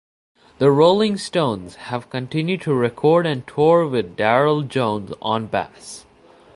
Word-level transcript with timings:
The 0.57 0.71
Rolling 0.71 1.15
Stones 1.17 1.75
have 1.75 2.09
continued 2.09 2.61
to 2.61 2.73
record 2.73 3.27
and 3.27 3.45
tour 3.45 3.87
with 3.87 4.15
Darryl 4.15 4.67
Jones 4.67 5.13
on 5.21 5.45
bass. 5.45 6.07